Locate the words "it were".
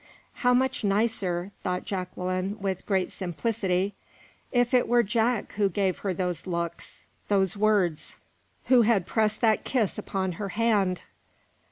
4.73-5.03